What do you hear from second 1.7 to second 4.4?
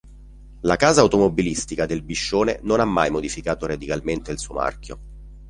del "Biscione" non ha mai modificato radicalmente il